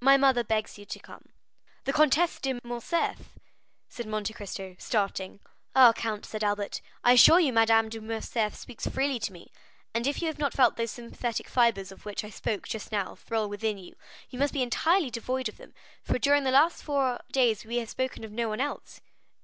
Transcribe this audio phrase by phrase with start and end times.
[0.00, 1.26] "My mother begs you to come."
[1.84, 3.38] "The Comtesse de Morcerf?"
[3.88, 5.38] said Monte Cristo, starting.
[5.76, 9.52] "Ah, count," said Albert, "I assure you Madame de Morcerf speaks freely to me,
[9.94, 13.14] and if you have not felt those sympathetic fibres of which I spoke just now
[13.14, 13.94] thrill within you,
[14.30, 17.88] you must be entirely devoid of them, for during the last four days we have
[17.88, 19.00] spoken of no one else."